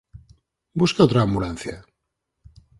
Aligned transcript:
Busque 0.79 1.03
outra 1.05 1.19
ambulancia! 1.21 1.77